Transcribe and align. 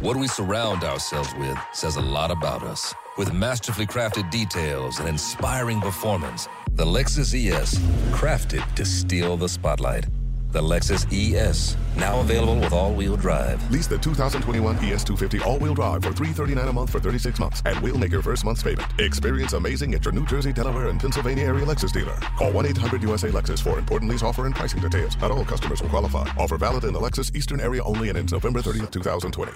What 0.00 0.16
we 0.16 0.28
surround 0.28 0.82
ourselves 0.82 1.34
with 1.34 1.58
says 1.74 1.96
a 1.96 2.00
lot 2.00 2.30
about 2.30 2.62
us. 2.62 2.94
With 3.18 3.34
masterfully 3.34 3.86
crafted 3.86 4.30
details 4.30 4.98
and 4.98 5.06
inspiring 5.06 5.78
performance, 5.78 6.48
the 6.72 6.86
Lexus 6.86 7.34
ES, 7.34 7.78
crafted 8.10 8.64
to 8.76 8.86
steal 8.86 9.36
the 9.36 9.46
spotlight. 9.46 10.06
The 10.52 10.60
Lexus 10.60 11.06
ES, 11.12 11.76
now 11.96 12.20
available 12.20 12.56
with 12.56 12.72
all-wheel 12.72 13.16
drive. 13.16 13.70
Lease 13.70 13.86
the 13.86 13.98
2021 13.98 14.78
ES250 14.78 15.46
all-wheel 15.46 15.74
drive 15.74 16.02
for 16.02 16.12
339 16.12 16.66
a 16.66 16.72
month 16.72 16.90
for 16.90 16.98
36 16.98 17.38
months, 17.38 17.62
and 17.64 17.78
we'll 17.78 17.96
make 17.96 18.10
your 18.10 18.20
first 18.22 18.44
month's 18.44 18.60
payment. 18.60 18.88
Experience 18.98 19.52
amazing 19.52 19.94
at 19.94 20.04
your 20.04 20.10
New 20.12 20.26
Jersey, 20.26 20.52
Delaware, 20.52 20.88
and 20.88 20.98
Pennsylvania 20.98 21.44
area 21.44 21.64
Lexus 21.64 21.92
dealer. 21.92 22.16
Call 22.36 22.50
1-800-USA-LEXUS 22.52 23.60
for 23.60 23.78
important 23.78 24.10
lease 24.10 24.24
offer 24.24 24.46
and 24.46 24.54
pricing 24.54 24.80
details. 24.80 25.16
Not 25.18 25.30
all 25.30 25.44
customers 25.44 25.82
will 25.82 25.88
qualify. 25.88 26.28
Offer 26.36 26.58
valid 26.58 26.82
in 26.82 26.94
the 26.94 27.00
Lexus 27.00 27.32
Eastern 27.36 27.60
area 27.60 27.84
only 27.84 28.08
and 28.08 28.18
ends 28.18 28.32
November 28.32 28.60
30th, 28.60 28.90
2020. 28.90 29.52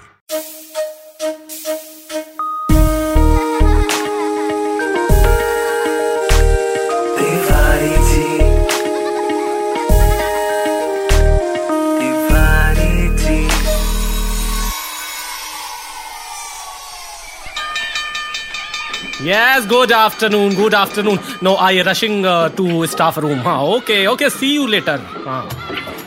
Yes, 19.25 19.65
good 19.65 19.91
afternoon, 19.91 20.53
good 20.53 20.75
afternoon. 20.75 21.17
No, 21.41 21.55
I 21.55 21.81
rushing 21.81 22.23
uh, 22.27 22.49
to 22.49 22.85
staff 22.85 23.17
room. 23.17 23.39
Huh? 23.39 23.75
Okay, 23.77 24.07
okay, 24.07 24.29
see 24.29 24.53
you 24.53 24.67
later. 24.67 24.97
Huh. 24.97 25.49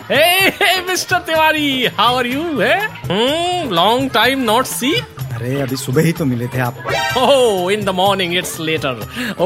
Hey, 0.07 0.51
hey, 0.59 0.77
Mr. 0.91 1.19
Tiwari, 1.27 1.89
how 1.89 2.15
are 2.15 2.27
you? 2.27 2.63
Eh? 2.63 2.87
Hmm, 3.11 3.71
long 3.71 4.09
time 4.09 4.45
not 4.45 4.69
see. 4.69 4.95
अरे 5.39 5.61
अभी 5.63 5.77
सुबह 5.77 6.03
ही 6.03 6.13
तो 6.21 6.25
मिले 6.27 6.47
थे 6.55 6.61
आप 6.69 6.77
Oh, 7.17 7.69
in 7.69 7.85
the 7.85 7.93
morning, 7.93 8.35
it's 8.35 8.57
later. 8.61 8.95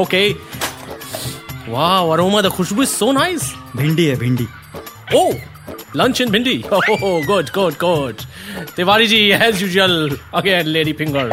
Okay. 0.03 0.35
Wow, 1.67 2.11
aroma, 2.13 2.43
the 2.43 2.49
khushbu 2.49 2.83
is 2.83 2.95
so 3.01 3.11
nice. 3.11 3.51
भिंडी 3.75 4.05
है 4.05 4.15
भिंडी 4.19 4.47
Oh, 5.15 5.33
lunch 5.95 6.21
in 6.21 6.31
Bindi. 6.31 6.57
Oh, 7.01 7.23
good, 7.25 7.51
good, 7.51 7.77
good. 7.79 8.25
Tiwari 8.77 9.07
ji, 9.07 9.33
as 9.33 9.61
usual, 9.61 10.09
again, 10.31 10.71
lady 10.71 10.93
finger. 10.93 11.29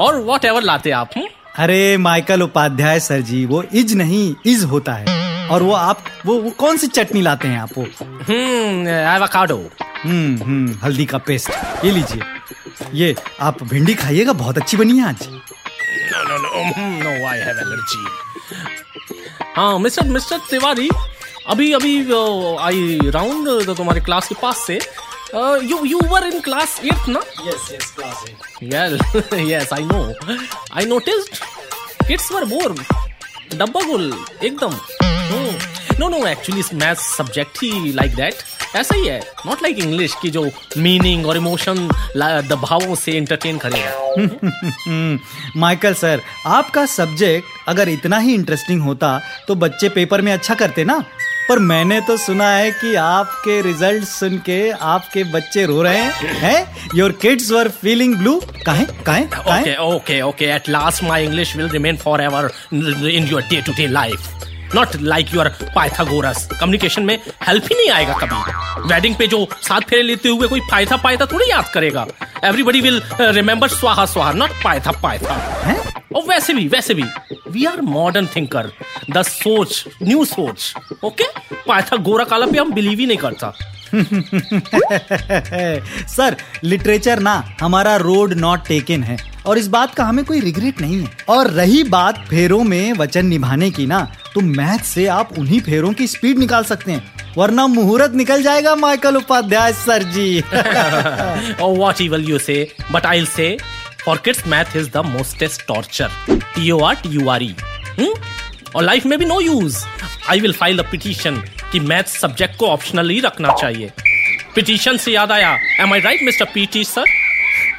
और 0.00 0.24
whatever 0.24 0.62
लाते 0.62 0.90
आप 1.04 1.12
hmm? 1.12 1.35
अरे 1.58 1.96
Michael 1.96 2.42
Upadhyay 2.42 3.00
sir 3.00 3.20
जी 3.20 3.44
वो 3.46 3.62
is 3.74 3.94
नहीं 3.96 4.34
is 4.46 4.64
होता 4.64 4.92
है। 4.92 5.48
और 5.48 5.62
वो 5.62 5.72
आप 5.72 6.04
वो, 6.26 6.34
वो 6.40 6.50
कौन 6.50 6.76
सी 6.76 6.86
चटनी 6.86 7.22
लाते 7.22 7.48
हैं 7.48 7.58
आप 7.58 7.70
वो? 7.78 7.84
Hmm, 7.84 8.86
avocado. 9.16 9.58
हम्म 10.04 10.42
हम्म 10.42 10.78
हल्दी 10.84 11.06
का 11.06 11.18
पेस्ट। 11.18 11.50
ये 11.84 11.90
लीजिए। 11.90 12.22
ये 12.94 13.16
आप 13.40 13.62
भिंडी 13.62 13.94
खाइएगा 13.94 14.32
बहुत 14.32 14.58
अच्छी 14.58 14.76
बनी 14.76 14.98
है 14.98 15.08
आज। 15.08 15.18
No, 15.18 16.32
no, 16.32 16.50
hmm, 16.68 16.94
no, 17.02 17.12
I 17.30 17.36
have 17.38 17.58
allergy. 17.64 18.04
हाँ 19.56 19.78
मिस्टर 19.78 20.08
मिस्टर 20.08 20.38
तिवारी 20.50 20.88
अभी 21.48 21.72
अभी 21.72 21.96
आई 22.60 22.98
राउंड 23.04 23.76
तुम्हारे 23.76 24.00
क्लास 24.00 24.28
के 24.28 24.34
पास 24.42 24.64
से 24.66 24.78
you 25.36 25.84
you 25.84 25.98
were 26.08 26.26
in 26.26 26.40
class 26.40 26.78
at 26.84 27.08
ना 27.08 27.20
yes 27.46 27.70
yes 27.72 27.90
class 27.96 28.24
Well, 28.72 28.94
yes, 29.48 29.72
I 29.76 29.80
know. 29.88 30.04
I 30.80 30.84
noticed 30.92 31.40
kids 32.08 32.28
were 32.34 32.46
more 32.52 32.72
डब्बा 33.54 33.80
गोल 33.86 34.12
एकदम 34.44 34.72
no 35.98 36.08
no 36.08 36.26
actually 36.26 36.62
math 36.78 36.94
subject 36.94 37.58
he 37.62 37.92
like 37.92 38.14
that 38.14 38.76
ऐसा 38.76 38.94
ही 38.94 39.06
है 39.06 39.20
नॉट 39.46 39.62
लाइक 39.62 39.78
इंग्लिश 39.78 40.14
की 40.22 40.30
जो 40.30 40.42
मीनिंग 40.86 41.26
और 41.26 41.36
इमोशन 41.36 41.88
दबावों 42.48 42.94
से 42.94 43.12
एंटरटेन 43.16 43.58
करेगा 43.66 45.52
माइकल 45.60 45.94
सर 46.02 46.22
आपका 46.56 46.86
सब्जेक्ट 46.96 47.68
अगर 47.68 47.88
इतना 47.88 48.18
ही 48.26 48.34
इंटरेस्टिंग 48.34 48.82
होता 48.82 49.20
तो 49.48 49.54
बच्चे 49.64 49.88
पेपर 49.98 50.20
में 50.22 50.32
अच्छा 50.32 50.54
करते 50.54 50.84
ना? 50.84 51.02
पर 51.48 51.58
मैंने 51.58 52.00
तो 52.00 52.16
सुना 52.16 52.48
है 52.50 52.70
कि 52.70 52.94
आपके 52.94 53.60
रिज़ल्ट 53.62 54.04
सुन 54.04 54.38
के 54.38 54.70
आपके 54.70 55.24
बच्चे 55.24 55.66
रो 55.66 55.82
रहे 55.82 55.98
हैं 55.98 56.34
हैं? 56.38 56.76
Your 56.94 57.12
kids 57.12 57.50
were 57.50 57.68
feeling 57.68 58.16
blue 58.16 58.42
काहे 58.66 58.84
काहे 58.84 59.76
okay 59.76 60.20
okay 60.20 60.44
at 60.44 60.68
last 60.68 61.04
my 61.04 61.24
English 61.24 61.56
will 61.56 61.68
remain 61.68 61.96
for 61.96 62.20
ever 62.20 62.50
in 63.08 63.28
your 63.28 63.42
day 63.42 63.62
to 63.62 63.72
day 63.72 63.86
life 63.86 64.28
not 64.74 64.88
like 65.00 65.34
your 65.34 65.48
Pythagoras 65.74 66.48
communication 66.60 67.02
में 67.02 67.18
हेल्प 67.48 67.64
ही 67.64 67.74
नहीं 67.74 67.90
आएगा 67.90 68.12
कभी. 68.12 68.88
वेडिंग 68.94 69.14
पे 69.14 69.26
जो 69.26 69.48
साथ 69.62 69.80
फेरे 69.80 70.02
लेते 70.02 70.28
हुए 70.28 70.48
कोई 70.48 70.60
पाइथा 70.60 70.96
पाइथा 70.96 71.26
थोड़ी 71.26 71.50
याद 71.50 71.68
करेगा. 71.74 72.06
एवरीबडी 72.44 72.80
विल 72.80 73.02
रिमेम्बर 73.20 73.68
uh, 73.68 73.74
स्वाहा 73.74 74.06
स्वाहा 74.06 74.32
नॉट 74.32 74.50
पायथा 74.64 74.90
पायथा 74.90 75.34
है? 75.64 75.95
और 76.16 76.22
वैसे 76.22 76.54
भी 76.54 76.68
वैसे 76.68 76.94
भी। 76.94 77.02
We 77.50 77.64
are 77.64 77.80
modern 77.80 78.26
thinker 78.26 78.70
the 79.10 79.22
सोच 79.22 79.84
न्यू 80.02 80.24
सोच 80.24 80.74
ओके 81.04 81.24
पायथा 81.68 81.96
गोरा 81.96 82.24
काला 82.24 82.46
पे 82.46 82.58
हम 82.58 82.72
बिलीव 82.72 82.98
ही 82.98 83.06
नहीं 83.06 83.18
करता। 83.18 83.54
सर 86.06 86.36
लिटरेचर 86.64 87.18
ना 87.18 87.56
हमारा 87.60 87.96
रोड 87.96 88.32
नॉट 88.32 88.66
टेकन 88.66 89.02
है। 89.02 89.16
और 89.46 89.58
इस 89.58 89.68
बात 89.68 89.94
का 89.94 90.04
हमें 90.04 90.24
कोई 90.24 90.40
रिग्रेट 90.40 90.80
नहीं 90.80 91.00
है। 91.00 91.10
और 91.28 91.50
रही 91.50 91.84
बात 91.84 92.26
फेरों 92.30 92.64
में 92.64 92.92
वचन 92.92 93.26
निभाने 93.26 93.70
की 93.70 93.86
ना 93.86 94.12
तो 94.34 94.40
मैथ 94.40 94.78
से 94.78 95.06
आप 95.06 95.38
उन्हीं 95.38 95.60
फेरों 95.60 95.92
की 95.92 96.06
स्पीड 96.06 96.38
निकाल 96.38 96.64
सकते 96.64 96.92
हैं। 96.92 97.12
वरना 97.38 97.66
मुहूर्त 97.66 98.12
निकल 98.14 98.42
जाएगा 98.42 98.74
Michael 98.74 99.16
Upadhyay 99.16 99.72
sir 99.72 100.02
ji. 100.02 100.40
what 101.60 102.00
evil 102.00 102.28
you 102.30 102.38
say, 102.38 102.60
but 102.94 103.04
I'll 103.04 103.30
say, 103.38 103.50
kids, 104.14 104.46
math 104.46 104.76
is 104.76 104.88
the 104.90 105.02
mostest 105.02 105.66
torture. 105.66 106.08
T 106.54 106.72
O 106.72 106.78
R 106.78 106.94
T 106.94 107.08
U 107.08 107.28
R 107.28 107.40
E. 107.42 107.54
Hmm? 107.98 108.14
और 108.76 108.82
लाइफ 108.82 109.06
में 109.06 109.18
भी 109.18 109.24
no 109.24 109.40
use 109.40 109.76
I 110.30 110.40
will 110.40 110.52
file 110.52 110.78
a 110.78 110.82
petition 110.90 111.36
कि 111.72 111.80
math 111.80 112.04
subject 112.04 112.56
को 112.58 112.66
optional 112.68 113.10
ही 113.10 113.20
रखना 113.20 113.54
चाहिए। 113.60 113.90
Petition 114.54 114.96
से 114.96 115.12
याद 115.12 115.32
आया। 115.32 115.56
Am 115.80 115.92
I 115.94 116.00
right 116.00 116.22
mister 116.22 116.44
PT 116.54 116.84
sir 116.84 117.04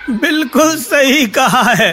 बिल्कुल 0.09 0.75
सही 0.79 1.25
कहा 1.37 1.73
है। 1.73 1.91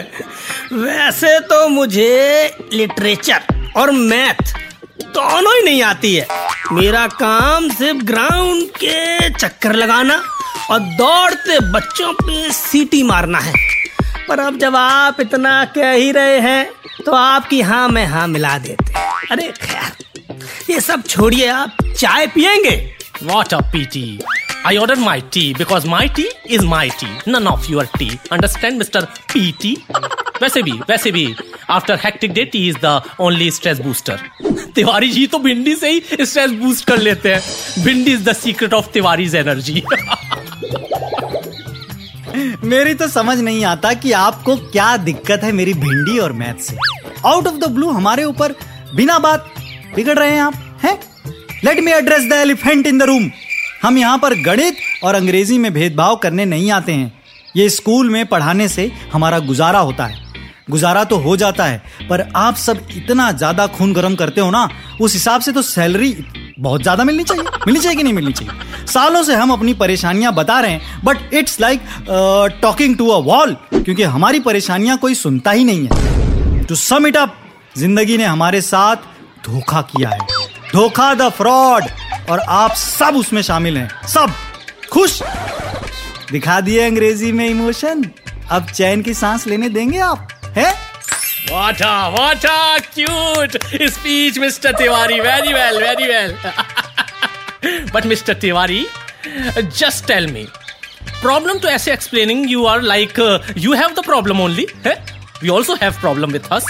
वैसे 0.73 1.39
तो 1.39 1.67
मुझे 1.69 2.57
लिटरेचर 2.73 3.71
और 3.77 3.91
मैथ 3.91 4.53
दोनों 5.01 5.55
ही 5.55 5.61
नहीं 5.65 5.81
आती 5.83 6.15
है। 6.15 6.27
मेरा 6.71 7.07
काम 7.07 7.69
सिर्फ़ 7.69 8.03
ग्राउंड 8.05 8.69
के 8.83 9.29
चक्कर 9.29 9.75
लगाना 9.75 10.21
और 10.69 10.79
दौड़ते 10.79 11.59
बच्चों 11.71 12.13
पे 12.13 12.51
सीटी 12.51 13.03
मारना 13.03 13.39
है। 13.39 13.53
पर 14.27 14.39
अब 14.39 14.57
जब 14.59 14.75
आप 14.75 15.19
इतना 15.21 15.63
कह 15.75 15.91
ही 15.91 16.11
रहे 16.11 16.39
हैं 16.39 17.03
तो 17.05 17.11
आपकी 17.13 17.61
हाँ 17.61 17.87
में 17.89 18.05
हाँ 18.07 18.27
मिला 18.27 18.57
देते 18.59 18.93
अरे 19.31 19.51
खैर 19.61 20.71
ये 20.71 20.79
सब 20.81 21.03
छोड़िए 21.07 21.47
आप 21.47 21.77
चाय 21.97 22.27
पियेंगे 22.35 22.77
What 23.17 23.53
a 23.53 23.61
PT. 23.63 24.21
I 24.65 24.77
ordered 24.77 24.99
my 24.99 25.19
tea 25.21 25.53
because 25.53 25.85
my 25.85 26.07
tea 26.07 26.29
is 26.47 26.63
my 26.63 26.89
tea, 26.89 27.11
none 27.25 27.47
of 27.47 27.69
your 27.69 27.85
tea. 27.93 28.19
Understand, 28.29 28.81
Mr. 28.81 29.03
PT? 29.29 29.71
वैसे 30.41 30.61
भी 30.63 30.71
वैसे 30.89 31.11
भी 31.11 31.25
after 31.71 31.99
hectic 32.05 32.33
day 32.33 32.43
tea 32.45 32.67
is 32.69 32.77
the 32.83 33.01
only 33.21 33.49
stress 33.51 33.79
booster 33.79 34.19
Tiwari 34.75 35.09
ji 35.11 35.25
तो 35.27 35.39
भिंडी 35.39 35.75
से 35.75 35.89
ही 35.89 36.25
stress 36.25 36.51
boost 36.63 36.85
कर 36.87 36.97
लेते 36.97 37.33
हैं 37.33 37.83
भिंडी 37.83 38.13
is 38.13 38.23
the 38.23 38.33
secret 38.35 38.73
of 38.73 38.89
Tiwari's 38.93 39.35
energy 39.35 39.83
मेरी 42.65 42.93
तो 42.93 43.07
समझ 43.07 43.37
नहीं 43.39 43.63
आता 43.65 43.93
कि 43.95 44.11
आपको 44.13 44.55
क्या 44.57 44.95
दिक्कत 44.99 45.43
है 45.43 45.51
मेरी 45.51 45.73
भिंडी 45.75 46.17
और 46.19 46.33
मैथ 46.33 46.61
से। 46.61 46.77
आउट 47.25 47.47
ऑफ़ 47.47 47.55
द 47.57 47.71
ब्लू 47.71 47.89
हमारे 47.91 48.23
ऊपर 48.25 48.55
बिना 48.95 49.17
बात 49.19 49.53
बिगड़ 49.95 50.17
रहे 50.19 50.31
हैं 50.31 50.41
आप, 50.41 50.53
हैं? 50.83 50.97
Let 51.65 51.79
me 51.79 51.91
address 51.91 52.29
the 52.29 52.33
elephant 52.33 52.87
in 52.87 52.97
the 52.99 53.03
room 53.03 53.29
हम 53.83 53.97
यहाँ 53.97 54.17
पर 54.17 54.33
गणित 54.43 54.77
और 55.03 55.15
अंग्रेज़ी 55.15 55.57
में 55.57 55.73
भेदभाव 55.73 56.15
करने 56.15 56.45
नहीं 56.45 56.71
आते 56.71 56.91
हैं। 56.91 57.11
ये 57.55 57.69
स्कूल 57.69 58.09
में 58.09 58.25
पढ़ाने 58.25 58.67
से 58.67 58.91
हमारा 59.13 59.39
गुजारा 59.41 59.79
होता 59.79 60.05
है। 60.05 60.23
गुजारा 60.71 61.03
तो 61.03 61.17
हो 61.17 61.35
जाता 61.37 61.65
है, 61.65 61.81
पर 62.09 62.21
आप 62.35 62.55
सब 62.55 62.87
इतना 62.97 63.31
ज़्यादा 63.31 63.67
खून 63.67 63.93
गर्म 63.93 64.15
करते 64.15 64.41
हो 64.41 64.49
ना, 64.51 64.69
उस 65.01 65.13
हिसाब 65.13 65.41
से 65.41 65.51
तो 65.51 65.61
सैलरी 65.61 66.15
बहुत 66.59 66.81
ज़्यादा 66.81 67.03
मिलनी 67.03 67.23
चाहिए। 67.23 67.43
मिलनी 67.43 67.79
चाहिए 67.79 67.97
कि 67.97 68.03
नहीं 68.03 68.13
मिलनी 68.13 68.31
चाहिए? 68.31 68.64
सालों 68.87 69.23
से 69.23 69.35
हम 69.35 69.51
अपनी 69.51 69.73
परेशानियाँ 69.73 70.33
बता 70.33 70.59
रहे 70.59 70.71
हैं 70.71 71.01
but 71.03 71.33
it's 71.33 71.59
like 71.61 71.81
talking 72.61 72.97
to 72.97 73.09
a 73.09 73.17
wall 73.25 73.55
क्योंकि 73.73 74.03
हमारी 74.03 74.39
परेशानियाँ 74.39 74.97
कोई 74.97 75.15
सुनता 75.15 75.51
ही 75.51 75.63
नहीं 75.63 75.87
है। 75.87 76.63
टू 76.65 76.75
सम 76.75 77.07
इट 77.07 77.17
अप 77.17 77.37
ज़िंदगी 77.77 78.17
ने 78.17 78.25
हमारे 78.25 78.61
साथ 78.61 78.95
धोखा 79.45 79.81
किया 79.91 80.09
है। 80.09 80.19
धोखा 80.73 81.13
द 81.13 81.29
फ्रॉड 81.29 81.83
और 82.29 82.39
आप 82.39 82.73
सब 82.75 83.15
उसमें 83.15 83.41
शामिल 83.41 83.77
हैं। 83.77 83.89
सब 84.07 84.33
खुश। 84.91 85.21
दिखा 86.31 86.59
दिए 86.61 86.85
अंग्रेज़ी 86.87 87.31
में 87.31 87.47
इमोशन। 87.49 88.03
अब 88.51 88.69
चैन 88.69 89.01
की 89.01 89.13
सांस 89.13 89.47
लेने 89.47 89.69
देंगे 89.69 89.99
आप 89.99 90.27
हैं? 90.57 90.73
What 91.47 91.81
a 91.81 92.81
cute! 92.93 93.55
speech, 93.95 94.37
Mr. 94.37 94.71
Tiwari. 94.73 95.21
Very 95.21 95.53
well, 95.53 95.79
very 95.79 96.07
well. 96.09 96.31
But 97.91 98.07
Mr. 98.11 98.35
Tiwari, 98.43 98.83
just 99.81 100.07
tell 100.11 100.31
me, 100.35 100.45
problem 101.21 101.57
तो 101.59 101.67
ऐसे 101.67 101.91
explaining 101.93 102.49
you 102.51 102.65
are 102.65 102.81
like 102.81 103.19
you 103.57 103.73
have 103.73 103.93
the 103.99 104.03
problem 104.05 104.41
only 104.41 104.65
है? 104.85 104.93
We 105.41 105.49
also 105.49 105.75
have 105.81 105.93
problem 106.01 106.31
with 106.31 106.51
us 106.51 106.65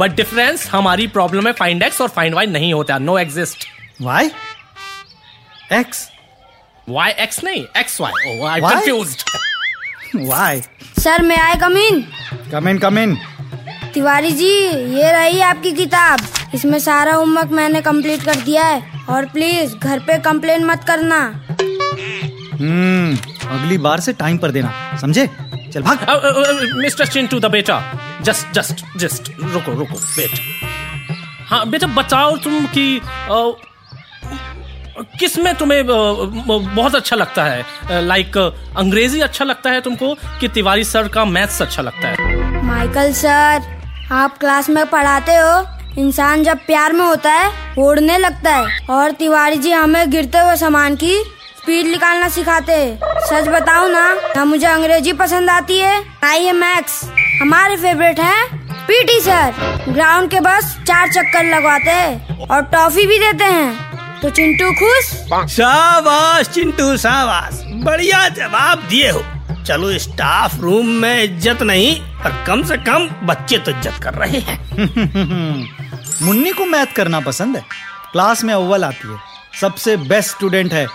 but 0.00 0.14
difference 0.16 0.66
हमारी 0.70 1.06
problem 1.06 1.46
है 1.46 1.52
find 1.52 1.82
X 1.82 2.00
और 2.00 2.08
find 2.16 2.34
Y 2.34 2.46
नहीं 2.46 2.72
होता 2.74 2.98
no 2.98 3.18
exist 3.18 3.66
Y 4.02 4.30
X 5.72 6.08
Y 6.88 7.10
X 7.22 7.42
नहीं 7.44 7.64
X 7.76 8.00
Y 8.00 8.12
I 8.48 8.60
Why? 8.60 8.72
Confused 8.72 9.22
why 10.28 10.60
sir 11.00 11.22
may 11.22 11.38
I 11.38 11.54
come in 11.60 12.04
come 12.52 12.68
in 12.68 12.78
come 12.78 12.98
इन 12.98 13.18
तिवारी 13.94 14.30
जी 14.30 14.50
ये 14.98 15.12
रही 15.12 15.40
आपकी 15.40 15.72
किताब। 15.72 16.20
इसमें 16.54 16.78
सारा 16.78 17.12
होमवर्क 17.14 17.50
मैंने 17.50 17.80
कंप्लीट 17.82 18.24
कर 18.24 18.36
दिया 18.40 18.64
है। 18.64 18.97
और 19.08 19.24
प्लीज़ 19.26 19.76
घर 19.76 19.98
पे 19.98 20.18
कंप्लेन 20.20 20.64
मत 20.64 20.84
करना। 20.84 21.18
हम्म 22.54 23.16
अगली 23.50 23.78
बार 23.78 24.00
से 24.00 24.12
टाइम 24.14 24.38
पर 24.38 24.50
देना 24.50 24.72
समझे? 25.00 25.26
चल 25.72 25.82
भाग। 25.82 25.98
मिस्टर 26.76 27.06
चिंटू 27.06 27.38
द 27.40 27.46
बेटा 27.50 27.80
जस्ट 28.22 28.52
जस्ट 28.54 28.84
जस्ट 28.98 29.30
रुको 29.42 29.72
रुको 29.72 29.98
वेट 30.16 30.40
हाँ 31.48 31.68
बेटा 31.70 31.86
बताओ 31.94 32.36
तुम 32.36 32.66
कि 32.76 33.00
किसमें 35.20 35.54
तुम्हें 35.54 35.86
बहुत 35.86 36.94
अच्छा 36.94 37.16
लगता 37.16 37.44
है? 37.44 37.64
लाइक 38.02 38.36
अंग्रेज़ी 38.38 39.20
अच्छा 39.20 39.44
लगता 39.44 39.70
है 39.70 39.80
तुमको 39.80 40.14
कि 40.40 40.48
तिवारी 40.48 40.84
सर 40.84 41.08
का 41.08 41.24
मैथ्स 41.24 41.62
अच्छा 41.62 41.82
लगता 41.82 42.08
है? 42.08 42.62
माइकल 42.64 43.12
सर 43.14 43.76
आप 44.12 44.38
क्लास 44.38 44.68
में 44.70 44.86
पढ़ाते 44.86 45.34
हो? 45.34 45.77
इंसान 45.98 46.42
जब 46.44 46.58
प्यार 46.66 46.92
में 46.92 47.04
होता 47.04 47.32
है 47.32 47.74
उड़ने 47.78 48.18
लगता 48.18 48.50
है। 48.50 48.86
और 48.90 49.10
तिवारी 49.12 49.56
जी 49.56 49.70
हमें 49.72 50.10
गिरते 50.10 50.38
हुए 50.38 50.56
सामान 50.56 50.96
की 50.96 51.14
स्पीड 51.58 51.86
निकालना 51.86 52.28
सिखाते 52.28 52.72
हैं। 52.72 52.98
सच 53.20 53.48
बताऊँ 53.48 53.90
ना 53.90 54.12
ना 54.36 54.44
मुझे 54.44 54.66
अंग्रेज़ी 54.66 55.12
पसंद 55.14 55.50
आती 55.50 55.78
है, 55.78 56.00
ना 56.00 56.32
ये 56.32 56.52
मैक्स 56.52 57.02
हमारे 57.42 57.76
फेवरेट 57.76 58.20
हैं 58.20 58.66
पीटी 58.86 59.20
सर। 59.20 59.54
ग्राउंड 59.88 60.30
के 60.30 60.40
बस 60.40 60.76
चार 60.88 61.08
चक्कर 61.08 61.44
लगवाते 61.46 61.90
हैं 61.90 62.46
और 62.46 62.62
टॉफी 62.66 63.06
भी 63.06 63.18
देते 63.18 63.44
हैं। 63.44 64.20
तो 64.20 64.30
चिंटू 64.30 64.70
खुश? 64.74 65.10
शाबाश 65.50 66.48
चिंटू, 66.48 66.96
शाबाश। 66.96 67.62
बढ़िया 67.84 68.28
जवाब 68.30 68.86
दिए 68.90 69.10
हो। 69.10 69.22
चलो 69.66 69.98
स्टाफ 69.98 70.54
रूम 70.60 70.86
में 71.02 71.22
इज़्ज़त 71.22 71.62
नहीं 71.62 72.17
पर 72.24 72.44
कम 72.46 72.62
से 72.62 72.76
कम 72.76 73.08
बच्चे 73.26 73.58
तो 73.58 73.70
इज़्ज़त 73.70 74.02
कर 74.02 74.14
रहे 74.14 74.38
हैं। 74.38 74.58
मुन्नी 76.22 76.52
को 76.52 76.64
मैथ 76.66 76.94
करना 76.96 77.20
पसंद 77.20 77.56
है। 77.56 77.62
क्लास 78.12 78.44
में 78.44 78.54
अव्वल 78.54 78.84
आती 78.84 79.08
है। 79.08 79.18
सबसे 79.60 79.96
बेस्ट 79.96 80.30
स्टूडेंट 80.30 80.72
है। 80.72 80.86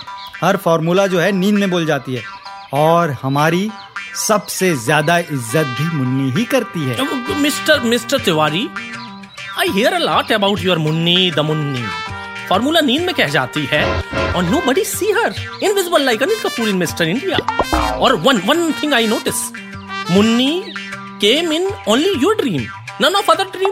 हर 0.42 0.58
फॉर्मूला 0.58 1.08
जो 1.08 1.20
है 1.20 1.32
नींद 1.32 1.56
में 1.56 1.70
बोल 1.72 1.86
जाती 1.86 2.16
है। 2.16 2.24
और 2.74 3.12
हमारी 3.22 3.70
सबसे 4.28 4.74
ज़्यादा 4.76 5.18
इज़्ज़त 5.18 5.68
भी 5.80 5.96
मुन्नी 5.96 6.32
ही 6.32 6.46
करती 6.46 6.84
है। 6.86 6.98
Mister 7.42 7.80
mister 7.84 8.20
Tiwari 8.20 8.68
I 9.60 9.70
hear 9.70 9.94
a 9.94 9.98
lot 10.00 10.32
about 10.32 10.60
your 10.60 10.78
Munni 10.78 11.32
the 11.32 11.40
Munni. 11.40 11.86
Formula 12.50 12.82
नींद 12.82 13.02
में 13.02 13.14
कह 13.16 13.28
जाती 13.28 13.66
है 13.72 13.84
और 14.34 14.44
nobody 14.68 14.84
see 14.86 15.12
her 15.12 15.36
invisible 15.64 16.02
like 16.02 16.24
Anil 16.24 16.40
Kapoor 16.40 16.70
in 16.70 16.76
Mister 16.78 17.08
India 17.08 17.38
और 17.96 18.16
one 18.26 18.42
one 18.46 18.72
thing 18.82 18.94
I 18.94 19.08
notice 19.08 19.52
Munni 20.12 20.73
came 21.24 21.52
in 21.54 21.70
only 21.90 22.14
your 22.22 22.36
dream 22.38 22.62
none 23.02 23.16
of 23.16 23.32
other 23.32 23.50
dream 23.52 23.72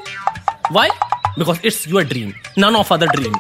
why 0.74 0.90
because 1.38 1.58
it's 1.68 1.88
your 1.88 2.04
dream 2.12 2.32
none 2.60 2.76
of 2.76 2.94
other 2.94 3.08
dream 3.16 3.34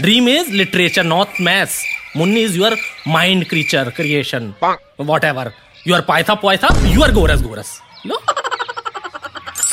dream 0.00 0.28
is 0.28 0.50
literature 0.52 1.04
not 1.04 1.40
maths 1.40 1.82
Munni 2.16 2.40
is 2.44 2.56
your 2.58 2.76
mind 3.08 3.44
creature 3.48 3.90
creation 3.96 4.52
whatever 5.24 5.52
you 5.86 5.94
are 5.94 6.00
Pytha 6.08 6.34
Pytha 6.42 6.68
you 6.86 7.02
are 7.02 7.12
goras 7.12 7.42
goras 7.42 7.70
no 8.06 8.16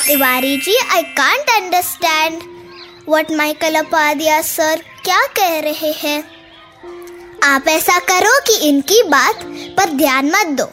Tiwari 0.04 0.56
ji 0.66 0.76
I 0.94 1.02
can't 1.18 1.50
understand 1.50 2.42
what 3.08 3.30
Michael 3.36 3.74
Upadhyay 3.74 4.40
sir 4.50 4.82
क्या 5.04 5.20
कह 5.38 5.58
रहे 5.64 5.92
हैं 6.02 6.22
आप 7.44 7.68
ऐसा 7.68 7.98
करो 8.12 8.38
कि 8.46 8.56
इनकी 8.68 9.02
बात 9.08 9.42
पर 9.78 9.92
ध्यान 9.96 10.30
मत 10.30 10.56
दो। 10.58 10.70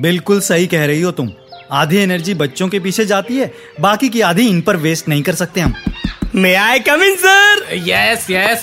बिल्कुल 0.00 0.40
सही 0.40 0.66
कह 0.66 0.84
रही 0.86 1.00
हो 1.02 1.10
तुम। 1.12 1.28
आधी 1.72 1.96
एनर्जी 1.96 2.34
बच्चों 2.34 2.68
के 2.68 2.78
पीछे 2.80 3.04
जाती 3.06 3.36
है 3.36 3.52
बाकी 3.80 4.08
की 4.08 4.20
आधी 4.20 4.48
इन 4.48 4.60
पर 4.60 4.76
वेस्ट 4.76 5.08
नहीं 5.08 5.22
कर 5.22 5.34
सकते 5.34 5.60
हम 5.60 5.74
may 6.34 6.54
I 6.56 6.78
come 6.78 7.02
in 7.02 7.16
sir 7.16 7.64
yes 7.88 8.26
yes 8.30 8.62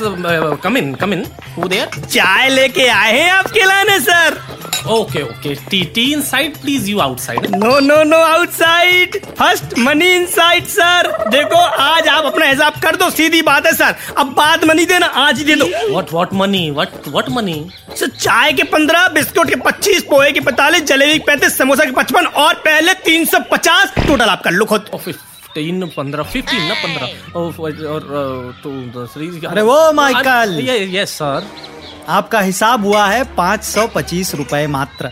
come in 0.63 0.93
come in 0.95 0.95
come 0.95 1.13
in. 1.13 1.25
Who 1.55 1.69
there? 1.71 1.87
चाय 2.05 2.49
लेके 2.49 2.87
आए 2.87 3.19
हैं 3.19 3.29
आपके 3.31 3.65
लाने 3.65 3.99
sir 3.99 4.39
Okay, 4.87 5.23
okay. 5.23 5.55
Tea, 5.55 5.85
tea 5.85 6.13
inside, 6.13 6.53
please. 6.61 6.87
You 6.87 7.01
outside. 7.01 7.45
No 7.63 7.79
no 7.79 8.03
no 8.03 8.17
outside 8.25 9.15
first 9.39 9.77
money 9.79 10.11
inside 10.15 10.65
sir 10.65 11.07
देखो 11.29 11.57
आज 11.85 12.07
आप 12.07 12.25
अपना 12.25 12.45
हिसाब 12.45 12.79
कर 12.83 12.95
दो 12.95 13.09
सीधी 13.09 13.41
बात 13.49 13.65
है 13.65 13.73
सर 13.73 13.95
अब 14.17 14.33
बाद 14.37 14.63
मनी 14.65 14.85
देना 14.85 15.05
आज 15.23 15.37
ही 15.39 15.45
दे 15.45 15.55
दो 15.55 15.65
What, 15.95 16.13
what 16.17 16.33
money? 16.41 16.63
What, 16.79 17.11
what 17.17 17.31
money? 17.37 17.57
Sir 17.99 18.07
चाय 18.07 18.53
के 18.53 18.63
पंद्रह 18.75 19.07
बिस्कुट 19.19 19.49
के 19.49 19.55
पच्चीस 19.67 20.03
पोहे 20.09 20.31
के 20.31 20.39
पैतालीस 20.49 20.83
जलेबी 20.93 21.17
के 21.19 21.25
पैंतीस 21.25 21.57
समोसा 21.57 21.85
के 21.85 21.91
पचपन 22.01 22.25
और 22.45 22.53
पहले 22.65 22.93
तीन 23.05 23.25
सौ 23.25 23.39
पचास 23.51 23.93
टोटल 24.07 24.29
आपका 24.29 24.49
लुक 24.49 24.69
हो 24.69 24.77
fifteen, 24.97 25.89
पंद्रह, 25.95 26.23
फिफ्टीन 26.23 26.61
ना 26.63 26.73
पंद्रह. 26.73 27.07
Oh, 27.33 27.47
और 27.59 28.03
uh, 28.19 28.63
तो 28.63 29.47
अरे 29.49 29.61
वो 29.61 29.91
माइकल. 29.93 30.59
Yes 30.95 31.17
sir. 31.21 31.41
आपका 32.09 32.39
हिसाब 32.39 32.85
हुआ 32.85 33.05
है 33.07 33.23
पाँच 33.35 33.63
सौ 33.63 33.87
पच्चीस 33.87 34.33
रुपए 34.35 34.65
मात्र 34.67 35.11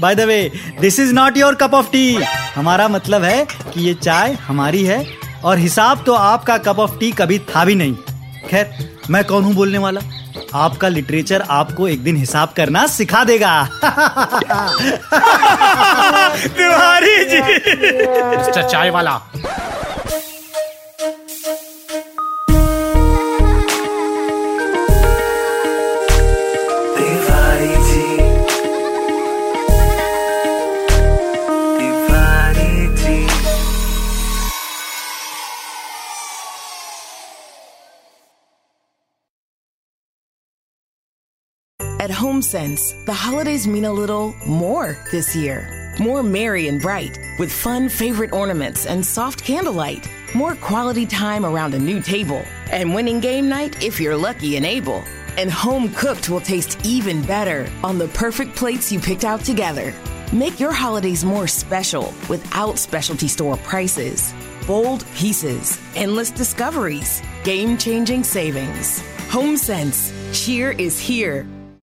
by 0.00 0.14
the 0.14 0.20
way 0.20 0.38
this 0.80 0.98
is 1.00 1.12
not 1.14 1.36
your 1.36 1.54
cup 1.54 1.74
of 1.74 1.90
tea 1.90 2.14
हमारा 2.54 2.88
मतलब 2.88 3.22
है 3.22 3.44
कि 3.44 3.80
ये 3.80 3.94
चाय 3.94 4.32
हमारी 4.46 4.84
है 4.84 5.04
और 5.44 5.58
हिसाब 5.58 6.02
तो 6.06 6.12
आपका 6.14 6.58
कप 6.58 6.78
ऑफ़ 6.78 6.98
टी 6.98 7.10
कभी 7.12 7.38
था 7.48 7.64
भी 7.64 7.74
नहीं 7.74 7.94
खैर 8.48 8.70
मैं 9.10 9.24
कौन 9.24 9.44
हूँ 9.44 9.54
बोलने 9.54 9.78
वाला 9.78 10.00
आपका 10.54 10.88
लिटरेचर 10.88 11.42
आपको 11.50 11.88
एक 11.88 12.02
दिन 12.02 12.16
हिसाब 12.16 12.52
करना 12.56 12.86
सिखा 12.86 13.24
देगा 13.24 13.52
तिवारी 16.56 17.24
जी 17.24 17.40
Mr. 18.34 18.70
चाय 18.70 18.90
वाला. 18.90 19.20
At 42.04 42.10
HomeSense, 42.10 43.02
the 43.06 43.14
holidays 43.14 43.66
mean 43.66 43.86
a 43.86 43.90
little 43.90 44.34
more 44.46 44.98
this 45.10 45.34
year. 45.34 45.94
More 45.98 46.22
merry 46.22 46.68
and 46.68 46.78
bright, 46.78 47.18
with 47.38 47.50
fun 47.50 47.88
favorite 47.88 48.34
ornaments 48.34 48.84
and 48.84 49.02
soft 49.02 49.42
candlelight. 49.42 50.06
More 50.34 50.54
quality 50.56 51.06
time 51.06 51.46
around 51.46 51.72
a 51.72 51.78
new 51.78 52.02
table. 52.02 52.42
And 52.70 52.94
winning 52.94 53.20
game 53.20 53.48
night 53.48 53.82
if 53.82 53.98
you're 53.98 54.18
lucky 54.18 54.58
and 54.58 54.66
able. 54.66 55.02
And 55.38 55.50
home 55.50 55.94
cooked 55.94 56.28
will 56.28 56.42
taste 56.42 56.78
even 56.84 57.22
better 57.22 57.72
on 57.82 57.96
the 57.96 58.08
perfect 58.08 58.54
plates 58.54 58.92
you 58.92 59.00
picked 59.00 59.24
out 59.24 59.40
together. 59.40 59.94
Make 60.30 60.60
your 60.60 60.72
holidays 60.72 61.24
more 61.24 61.46
special 61.46 62.12
without 62.28 62.78
specialty 62.78 63.28
store 63.28 63.56
prices. 63.56 64.34
Bold 64.66 65.06
pieces, 65.14 65.80
endless 65.94 66.30
discoveries, 66.30 67.22
game 67.44 67.78
changing 67.78 68.24
savings. 68.24 69.00
HomeSense, 69.30 70.12
cheer 70.34 70.72
is 70.72 71.00
here 71.00 71.46